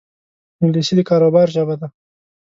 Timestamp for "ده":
1.81-1.87